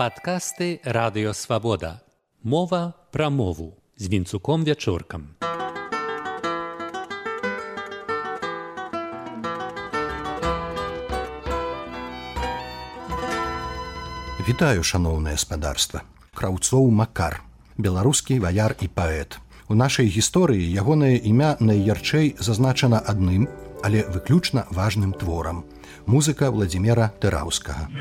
Падкасты 0.00 0.80
радыёвабода. 0.82 2.00
Мова 2.42 2.94
пра 3.12 3.28
мову 3.28 3.76
з 3.98 4.08
вінцуком 4.08 4.64
вячоркам. 4.64 5.36
Вітаю 14.48 14.82
шаноўнае 14.82 15.36
спадарства. 15.36 16.00
Краўцоў 16.32 16.88
Макар, 16.88 17.44
беларускі 17.76 18.40
ваяр 18.40 18.72
і 18.80 18.88
паэт. 18.88 19.36
У 19.68 19.76
нашай 19.76 20.08
гісторыі 20.08 20.64
ягонае 20.80 21.20
імя 21.20 21.60
найярчэй 21.60 22.40
зазначана 22.40 23.04
адным, 23.04 23.52
але 23.84 24.08
выключна 24.08 24.64
важным 24.70 25.12
творам. 25.12 25.64
Музыка 26.06 26.48
Владзімера 26.50 27.12
Тэраўскага. 27.20 27.92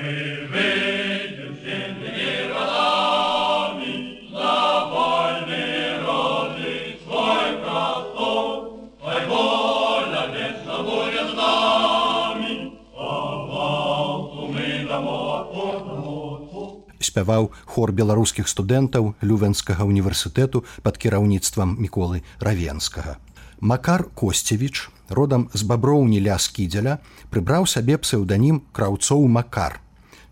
Спяваў 17.19 17.51
хор 17.67 17.91
беларускіх 17.91 18.47
студэнтаў 18.47 19.15
лювенскага 19.21 19.83
універсітэту 19.83 20.63
пад 20.83 20.95
кіраўніцтвам 20.97 21.75
міколы 21.75 22.23
равенскага. 22.39 23.19
Макар 23.59 24.07
Косцевіч, 24.15 24.87
родам 25.09 25.49
з 25.53 25.67
баброўні 25.67 26.23
ля 26.23 26.39
скідзеля, 26.39 26.99
прыбраў 27.29 27.67
сабе 27.67 27.99
псеўданім 27.99 28.63
краўцоў 28.71 29.27
Макар. 29.27 29.81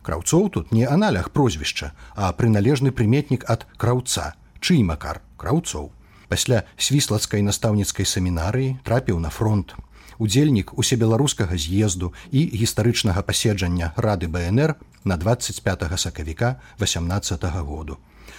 Краўцоў 0.02 0.50
тут 0.50 0.72
не 0.72 0.88
аналях 0.88 1.32
прозвішча, 1.36 1.92
а 2.16 2.32
прыналежны 2.32 2.96
прыметнік 2.96 3.44
ад 3.52 3.68
краўца, 3.76 4.40
чый 4.64 4.80
макар 4.80 5.20
краўцоў. 5.36 5.92
Пасля 6.32 6.64
свіслацкай 6.80 7.44
настаўніцкай 7.44 8.08
семінарыі 8.08 8.80
трапіў 8.88 9.20
на 9.20 9.28
фронт. 9.28 9.76
Удзельнік 10.18 10.72
усебеларускага 10.80 11.60
з'езду 11.60 12.14
і 12.32 12.48
гістарычнага 12.56 13.22
паседжання 13.22 13.92
рады 14.00 14.32
БНР 14.32 14.80
на 15.08 15.18
25 15.18 15.98
сакавіка 15.98 16.56
18 16.80 17.44
-го 17.44 17.64
году. 17.64 17.98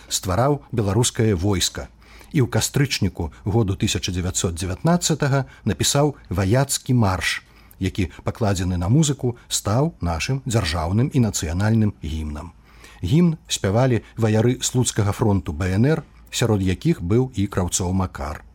Ствараў 0.08 0.60
беларускае 0.72 1.34
войска 1.34 1.88
і 2.32 2.44
ў 2.44 2.48
кастрычніку 2.48 3.32
году 3.44 3.72
1919 3.72 5.44
напісаў 5.64 6.16
ваяцкі 6.28 6.94
марш, 6.94 7.42
які 7.78 8.10
пакладзены 8.24 8.76
на 8.76 8.88
музыку 8.88 9.36
стаў 9.48 9.94
нашым 10.00 10.42
дзяржаўным 10.44 11.10
і 11.12 11.18
нацыянальным 11.20 11.92
гімнам. 12.04 12.52
Гімн 13.02 13.38
спявалі 13.48 14.02
ваяры 14.16 14.58
слуцкага 14.60 15.12
фронту 15.12 15.52
БНР, 15.52 16.02
сярод 16.30 16.62
якіх 16.62 17.02
быў 17.02 17.30
і 17.34 17.46
краўцоў 17.46 17.92
Макар. 17.92 18.47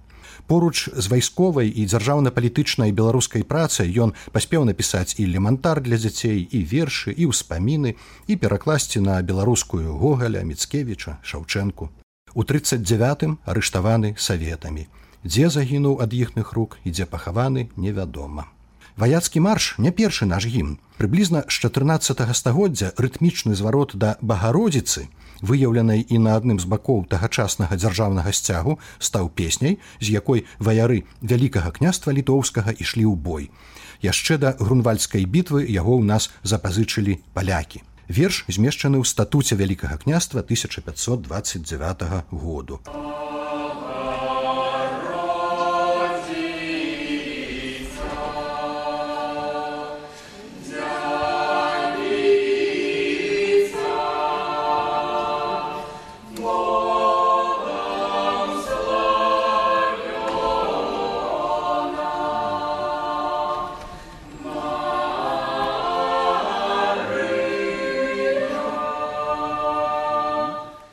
Поруч 0.53 0.89
з 0.93 1.07
вайсковай 1.09 1.69
і 1.81 1.83
дзяржаўна-палітычнай 1.89 2.91
беларускай 2.93 3.41
працай 3.41 3.89
ён 4.03 4.11
паспеў 4.35 4.67
напісаць 4.69 5.17
і 5.17 5.25
лемантар 5.25 5.81
для 5.81 5.97
дзяцей 5.97 6.45
і 6.45 6.59
вершы 6.73 7.09
і 7.09 7.25
ўспаміны 7.31 7.95
і 8.29 8.37
перакласці 8.43 9.01
на 9.01 9.15
беларускую 9.25 9.97
гогаля 9.97 10.45
міцкевіча 10.45 11.17
шаўчэнку. 11.25 11.89
У 12.37 12.45
39 12.45 13.25
арыштаваны 13.49 14.13
саветамі. 14.13 14.85
Дзе 15.25 15.49
загінуў 15.49 16.05
ад 16.05 16.13
іхных 16.13 16.53
рук 16.53 16.77
і 16.85 16.93
дзе 16.93 17.09
пахаваны 17.09 17.73
невядома. 17.73 18.45
Ваяцкі 18.93 19.41
марш 19.41 19.73
не 19.81 19.89
першы 19.89 20.29
наш 20.29 20.45
гімн. 20.45 20.77
Прыблізна 21.01 21.49
з 21.49 21.65
14 21.65 22.21
стагоддзя 22.38 22.93
рытмічны 23.01 23.57
зварот 23.57 23.97
да 23.97 24.17
багародзіцы, 24.21 25.09
выяўленай 25.44 26.06
і 26.07 26.17
на 26.23 26.40
адным 26.40 26.57
з 26.63 26.66
бакоў 26.72 27.03
тагачаснага 27.12 27.75
дзяржаўнага 27.75 28.31
сцягу 28.31 28.79
стаў 28.97 29.29
песняй, 29.29 29.78
з 30.00 30.16
якой 30.16 30.47
ваяры 30.57 31.03
вялікага 31.22 31.75
княства 31.75 32.16
літоўскага 32.16 32.72
ішлі 32.79 33.06
ў 33.12 33.16
бой. 33.19 33.51
Яшчэ 34.00 34.40
да 34.40 34.56
грунвальскай 34.59 35.28
бітвы 35.28 35.67
яго 35.67 36.00
ў 36.00 36.03
нас 36.07 36.31
запазычылі 36.44 37.19
палякі. 37.35 37.84
Верш 38.07 38.44
змешчаны 38.47 39.00
ў 39.00 39.06
статуце 39.07 39.59
вялікага 39.59 40.00
княства 40.00 40.44
1529 40.44 42.31
году. 42.31 42.79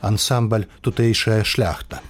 Ансамбль 0.01 0.67
тутэйшая 0.81 1.43
шляхта. 1.43 2.01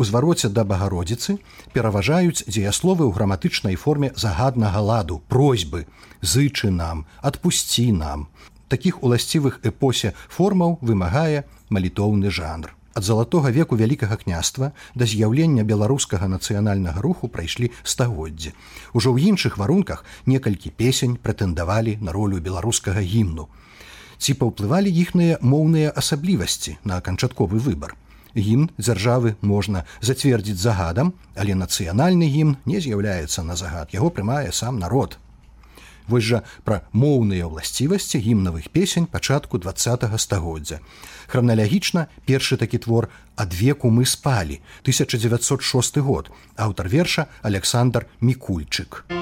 У 0.00 0.04
звароце 0.04 0.48
да 0.48 0.64
багародзіцы 0.64 1.36
пераважаюць 1.76 2.48
дзеясловы 2.48 3.04
ў 3.04 3.12
граматычнай 3.12 3.76
форме 3.76 4.12
загаднага 4.16 4.80
ладу, 4.80 5.20
просьбы, 5.28 5.84
зычы 6.24 6.70
нам, 6.72 7.04
адпусці 7.20 7.92
нам. 7.92 8.28
Такіх 8.72 9.02
уласцівых 9.04 9.60
эпосе 9.60 10.14
формаў 10.28 10.78
вымагае 10.80 11.44
малітоўны 11.68 12.32
жанр. 12.32 12.72
Ад 12.96 13.04
залатога 13.04 13.52
веку 13.52 13.76
вялікага 13.76 14.16
княства 14.16 14.72
да 14.94 15.04
з'яўлення 15.04 15.68
беларускага 15.68 16.32
нацыянальнага 16.32 17.04
руху 17.04 17.28
прайшлі 17.28 17.68
стагоддзі. 17.84 18.56
Ужо 18.96 19.12
ў 19.12 19.36
іншых 19.36 19.60
варунках 19.60 20.04
некалькі 20.24 20.72
песень 20.72 21.20
прэтэндавалі 21.20 22.00
на 22.00 22.16
ролю 22.16 22.40
беларускага 22.40 23.04
гімну 23.04 23.52
ці 24.20 24.36
паўплывалі 24.36 24.92
іхныя 24.92 25.40
моўныя 25.40 25.90
асаблівасці 25.96 26.76
на 26.84 27.00
канчатковы 27.00 27.58
выбар. 27.58 27.96
Гімн 28.36 28.68
дзяржавы 28.78 29.34
можна 29.40 29.82
зацвердзіць 30.00 30.60
загадам, 30.60 31.14
але 31.34 31.56
нацыянальны 31.56 32.28
гімн 32.30 32.56
не 32.64 32.78
з'яўляецца 32.84 33.42
на 33.42 33.56
загад, 33.56 33.90
яго 33.96 34.12
прымае 34.14 34.52
сам 34.52 34.78
народ. 34.78 35.18
Вось 36.10 36.26
жа 36.26 36.42
пра 36.66 36.82
моўныя 36.92 37.46
ўласцівасці 37.46 38.18
гімнавых 38.18 38.70
песень 38.74 39.06
пачатку 39.06 39.58
два 39.58 39.74
стагоддзя. 39.74 40.80
Храналягічна 41.30 42.06
першы 42.26 42.58
такі 42.58 42.78
твор 42.78 43.08
ад 43.36 43.54
веку 43.54 43.90
мы 43.90 44.06
спалі 44.06 44.60
1906 44.82 45.98
год, 45.98 46.30
аўтар 46.56 46.88
верша 46.88 47.26
Александр 47.42 48.06
Мікульчык. 48.20 49.19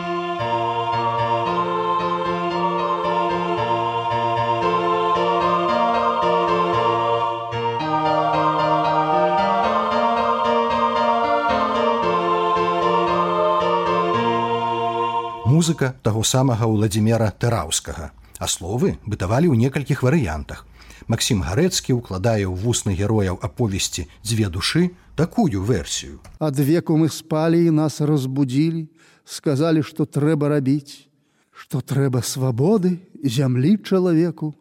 Музыка 15.58 15.94
таго 16.06 16.22
самага 16.22 16.70
ўладзімера 16.70 17.34
тэраўскага 17.34 18.14
а 18.38 18.46
словы 18.46 18.94
бытавалі 19.02 19.50
ў 19.50 19.58
некалькіх 19.66 20.06
варыянтах. 20.06 20.62
Масім 21.10 21.42
гарэцкі 21.42 21.98
ўкладае 21.98 22.46
ў 22.46 22.54
вусны 22.54 22.94
герояў 22.94 23.42
аповесці 23.42 24.06
дзве 24.22 24.46
душы 24.46 24.94
такую 25.18 25.62
версію. 25.66 26.22
Ад 26.38 26.54
веку 26.62 26.94
мы 26.94 27.10
спалі 27.10 27.58
і 27.66 27.74
нас 27.74 27.98
разбудзілі 27.98 28.86
сказалі 29.28 29.82
што 29.82 30.06
трэба 30.06 30.48
рабіць 30.54 31.10
што 31.52 31.82
трэба 31.82 32.22
свабоды 32.22 32.96
зямлі 33.20 33.76
чалавеку 33.82 34.54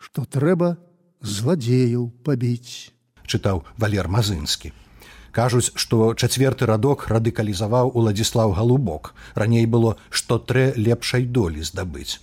што 0.00 0.24
трэба 0.24 0.74
зладзеяў 1.20 2.08
пабіць 2.26 2.90
чытаў 3.28 3.62
валер 3.76 4.08
мазынскі 4.08 4.72
кажуць 5.36 5.72
што 5.76 6.12
чацверты 6.16 6.66
радок 6.70 7.08
радыкалізаваў 7.12 7.92
уладзіслав 7.92 8.54
галубок. 8.58 9.12
Раней 9.34 9.66
было 9.66 9.96
што 10.10 10.38
трэ 10.38 10.72
лепшай 10.76 11.26
долі 11.38 11.60
здабыць. 11.60 12.20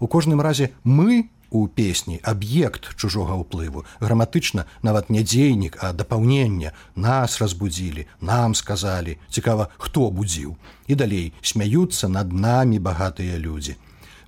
У 0.00 0.08
кожным 0.10 0.40
разе 0.40 0.70
мы 0.82 1.30
у 1.50 1.66
песні 1.66 2.18
аб'ект 2.22 2.90
чужога 2.96 3.38
ўплыву. 3.38 3.84
Граматычна 4.00 4.66
нават 4.82 5.10
не 5.10 5.22
дзейнік 5.22 5.78
а 5.82 5.92
дапаўнення 5.92 6.72
нас 6.94 7.38
разбудзілі 7.42 8.06
нам 8.20 8.54
сказалі. 8.54 9.18
Цікава 9.30 9.68
хто 9.78 10.10
будзіў. 10.10 10.56
І 10.86 10.94
далей 10.94 11.32
смяюцца 11.42 12.08
над 12.08 12.32
намі 12.32 12.78
багатыя 12.78 13.38
людзі 13.38 13.76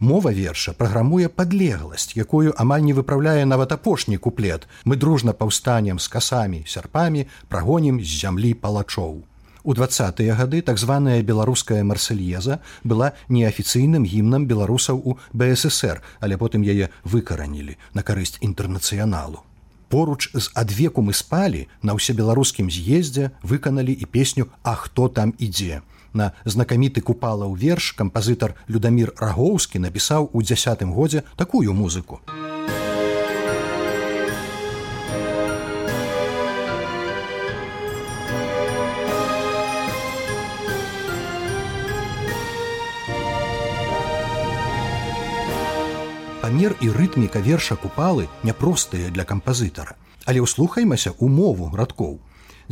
Мова 0.03 0.33
верша 0.35 0.73
праграмуе 0.75 1.29
падлегласць, 1.31 2.17
якую 2.19 2.51
амаль 2.59 2.83
не 2.83 2.91
выпраўляе 2.91 3.45
нават 3.47 3.71
апошні 3.71 4.17
куплет. 4.19 4.67
Мы 4.85 4.97
дружна 4.97 5.31
паўстанем 5.33 6.01
з 6.03 6.09
касамі, 6.11 6.65
сярпамі, 6.67 7.29
прагонім 7.47 8.01
з 8.03 8.19
зямлі 8.23 8.51
палачоў. 8.59 9.23
У 9.63 9.75
двадцатыя 9.79 10.35
гады 10.35 10.59
так 10.67 10.83
званая 10.83 11.23
беларуская 11.23 11.85
марсельеза 11.87 12.59
была 12.83 13.13
неафіцыйным 13.29 14.03
гімнам 14.03 14.51
беларусаў 14.51 14.99
у 15.07 15.15
бСр, 15.31 16.03
але 16.19 16.35
потым 16.35 16.67
яе 16.67 16.91
выкаранілі 17.07 17.79
на 17.95 18.03
карысць 18.03 18.43
інтэрнацыяналу. 18.43 19.47
Поруч 19.87 20.35
з 20.35 20.51
адвеку 20.59 21.07
мы 21.07 21.15
спалі 21.15 21.69
на 21.79 21.95
ўсебеларускім 21.95 22.75
з'ездзе 22.75 23.31
выканалі 23.47 23.95
і 23.95 24.11
песню 24.11 24.51
А 24.67 24.75
хто 24.75 25.07
там 25.07 25.31
ідзе. 25.39 25.87
На 26.12 26.32
знакаміты 26.44 27.00
купалаў 27.00 27.56
верш 27.56 27.93
кампазітар 27.97 28.55
Людамір 28.69 29.14
Рагоўскі 29.17 29.79
напісаў 29.81 30.31
у 30.32 30.43
дзясятым 30.43 30.93
годзе 30.93 31.25
такую 31.37 31.73
музыку. 31.73 32.20
памер 46.53 46.75
і 46.85 46.91
рытміка 46.93 47.41
верша 47.41 47.75
купалы 47.81 48.29
няпростыя 48.44 49.08
для 49.08 49.25
кампазітара. 49.25 49.97
Але 50.29 50.44
ўслухаймася 50.44 51.17
умову 51.17 51.70
радкоў. 51.73 52.20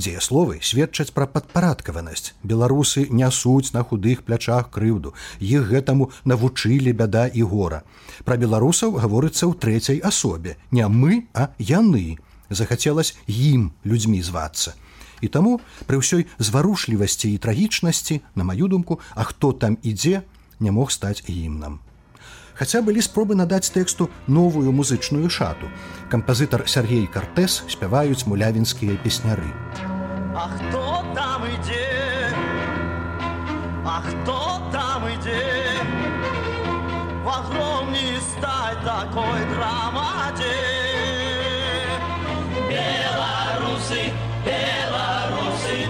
Дзеясловы 0.01 0.61
сведчаць 0.65 1.13
пра 1.13 1.27
падпарадкаванасць. 1.29 2.33
Беларусы 2.43 3.03
нясуць 3.13 3.75
на 3.75 3.83
худых 3.85 4.23
плячах 4.25 4.71
крыўду. 4.73 5.13
Іх 5.45 5.69
гэтаму 5.73 6.09
навучылі 6.25 6.95
бяда 6.97 7.27
і 7.29 7.45
гора. 7.51 7.83
Пра 8.25 8.39
беларусаў 8.41 8.97
гаворыцца 8.97 9.45
ў 9.45 9.61
трэцяй 9.61 10.01
асобе. 10.01 10.57
Не 10.73 10.89
мы, 10.89 11.29
а 11.37 11.53
яны. 11.59 12.17
Захацелася 12.49 13.13
ім 13.29 13.69
людзьмі 13.85 14.23
звацца. 14.25 14.73
І 15.21 15.29
таму 15.29 15.61
пры 15.85 16.01
ўсёй 16.01 16.25
зварушлівасці 16.41 17.29
і 17.35 17.43
трагічнасці, 17.45 18.23
на 18.35 18.49
маю 18.49 18.73
думку, 18.73 19.01
а 19.13 19.29
хто 19.29 19.53
там 19.53 19.77
ідзе, 19.85 20.25
не 20.65 20.73
мог 20.73 20.97
стаць 20.97 21.21
гімнам 21.29 21.85
хаця 22.61 22.83
былі 22.85 23.01
спробы 23.01 23.37
надаць 23.41 23.73
тэксту 23.73 24.11
новую 24.29 24.73
музычную 24.77 25.33
шату. 25.33 25.73
Кампазітар 26.13 26.69
Сергей 26.69 27.07
Картэс 27.07 27.63
спяваюць 27.73 28.29
мулявінскія 28.29 29.01
песняры. 29.01 29.49
А 30.33 30.49
хто 30.49 31.05
там 31.15 31.43
ідзе 31.45 32.33
А 33.85 34.01
хто 34.01 34.61
там 34.73 35.03
ідзе 35.09 35.43
Вагром 37.25 37.93
не 37.93 38.21
стать 38.21 38.79
такой 38.85 39.41
драмадзе 39.55 40.57
Беларусы, 42.71 44.13
беларусы, 44.47 45.89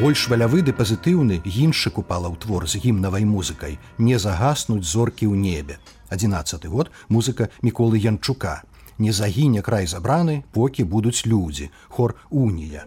больш 0.00 0.28
валявы 0.32 0.62
ды 0.64 0.72
пазітыўны 0.72 1.42
іншшы 1.44 1.90
купала 1.92 2.26
ў 2.32 2.36
твор 2.40 2.64
з 2.64 2.80
гімнавай 2.80 3.28
музыкай. 3.28 3.76
Не 3.98 4.16
загаснуць 4.18 4.88
зоркі 4.88 5.28
ў 5.28 5.36
небе. 5.36 5.76
11 6.08 6.66
год 6.72 6.90
музыка 7.08 7.50
міколы 7.60 8.00
янчука 8.00 8.62
не 9.00 9.12
загіне 9.16 9.62
край 9.66 9.86
забраны 9.92 10.36
покі 10.56 10.84
будуць 10.84 11.26
людзі 11.26 11.70
хор 11.88 12.14
унія 12.30 12.84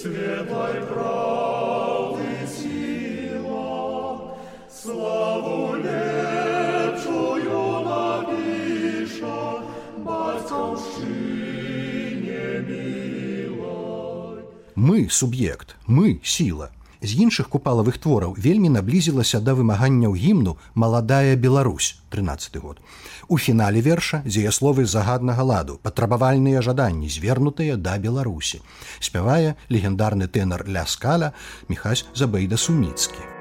светлай 0.00 0.76
правды 0.90 2.36
сила 2.56 3.66
славу 4.80 5.58
лепшую 5.84 7.64
напіша 7.90 9.42
бацькаўшчына 10.06 11.30
мы 14.76 15.08
суб'ект 15.10 15.76
мы 15.86 16.20
сіла 16.22 16.70
з 17.02 17.16
іншых 17.24 17.48
купалавых 17.48 17.98
твораў 17.98 18.34
вельмі 18.36 18.68
наблізілася 18.68 19.40
да 19.40 19.54
вымаганняў 19.54 20.14
гімну 20.14 20.56
маладая 20.74 21.36
Беларусь 21.36 21.96
13 22.10 22.56
год. 22.60 22.80
У 23.28 23.38
фінале 23.38 23.80
верша 23.80 24.22
дзеясловы 24.26 24.84
загаднага 24.84 25.42
ладу 25.42 25.80
патрабавальныя 25.82 26.62
жаданні 26.62 27.08
звернутыя 27.08 27.76
да 27.76 27.98
беларусі. 27.98 28.60
Спявае 29.00 29.56
легендарны 29.68 30.28
тэнар 30.28 30.68
ля 30.68 30.86
скаля 30.86 31.32
мехась 31.68 32.06
забейда 32.14 32.56
суміцкі 32.56 33.40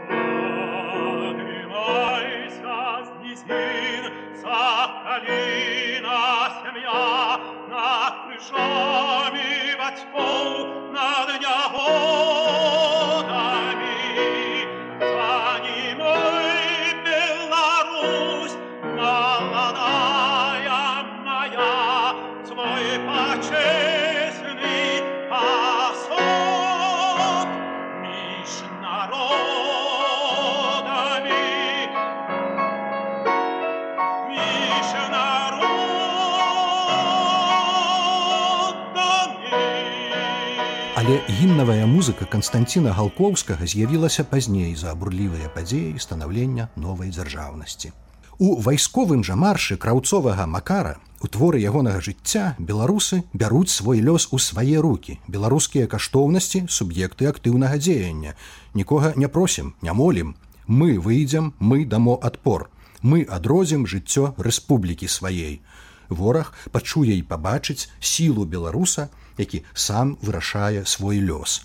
Але 41.00 41.22
гімнавая 41.30 41.86
музыка 41.88 42.26
Канстанціна 42.26 42.92
Галкоўскага 42.92 43.66
з'явілася 43.66 44.24
пазней 44.28 44.76
за 44.76 44.92
абурлівыя 44.92 45.48
падзеі 45.56 45.96
станаўлення 45.96 46.68
новай 46.76 47.10
дзяржаўнасці. 47.10 47.96
У 48.38 48.60
вайсковым 48.60 49.24
жа 49.24 49.40
маршы 49.40 49.78
краўцовага 49.78 50.46
макара 50.46 51.00
у 51.22 51.28
творы 51.28 51.60
ягонага 51.60 52.02
жыцця 52.02 52.56
беларусы 52.60 53.24
бяруць 53.34 53.72
свой 53.72 54.00
лёс 54.02 54.28
у 54.32 54.40
свае 54.40 54.80
руки. 54.80 55.20
Беларускія 55.28 55.88
каштоўнасці 55.88 56.66
суб'екты 56.70 57.28
актыўнага 57.28 57.78
дзеяння. 57.78 58.36
Нікога 58.74 59.14
не 59.16 59.28
просім, 59.28 59.76
не 59.82 59.94
молім. 59.94 60.36
Мы 60.68 61.00
выйдзем, 61.00 61.54
мы 61.60 61.86
дамо 61.86 62.20
адпор. 62.22 62.70
Мы 63.02 63.24
адрозім 63.24 63.88
жыццё 63.88 64.34
рэспублікі 64.38 65.08
сваей. 65.08 65.62
Вораг 66.10 66.54
пачуе 66.72 67.16
і 67.18 67.24
пабачыць 67.24 67.90
сілу 68.00 68.46
беларуса, 68.46 69.10
які 69.38 69.64
сам 69.74 70.18
вырашае 70.22 70.86
свой 70.86 71.20
лёс. 71.20 71.64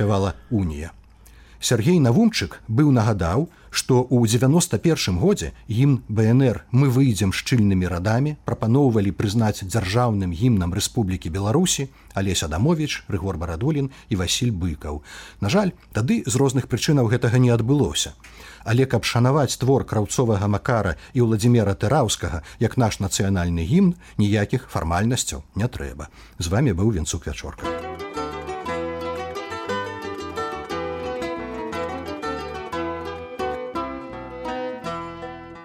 Спявала 0.00 0.34
унія. 0.50 0.92
Сергей 1.60 2.00
Навумчык 2.00 2.62
быў 2.72 2.88
нагадаў, 2.88 3.50
што 3.68 4.00
ў 4.08 4.24
91 4.24 5.20
годзе 5.20 5.52
гімн 5.68 6.00
БНР 6.08 6.64
мы 6.72 6.88
выйдзем 6.88 7.36
шчыльнымі 7.36 7.84
радамі, 7.84 8.40
прапаноўвалі 8.48 9.12
прызнаць 9.12 9.60
дзяржаўным 9.60 10.32
гімнам 10.32 10.72
Рэспублікі 10.72 11.28
Беларусі, 11.28 11.92
Алесь 12.16 12.40
Адамович, 12.40 13.04
Рыгор 13.12 13.36
Барадолін 13.36 13.92
і 14.08 14.16
Васіль 14.16 14.56
быкаў. 14.56 15.04
На 15.44 15.52
жаль, 15.52 15.76
тады 15.92 16.24
з 16.24 16.32
розных 16.40 16.64
прычынаў 16.64 17.12
гэтага 17.12 17.36
не 17.36 17.52
адбылося. 17.52 18.16
Але 18.64 18.88
каб 18.88 19.04
шанаваць 19.04 19.60
твор 19.60 19.84
краўцовага 19.84 20.48
макара 20.48 20.96
і 21.12 21.28
ўладзімера 21.28 21.76
тэраўскага 21.76 22.40
як 22.56 22.80
наш 22.80 23.04
нацыянальны 23.04 23.68
гімн, 23.68 24.00
ніякіх 24.16 24.72
фармальнасцяў 24.72 25.44
не 25.60 25.68
трэба. 25.68 26.08
З 26.40 26.48
вами 26.48 26.72
быў 26.72 26.96
венцук 26.96 27.28
вячорка. 27.28 27.89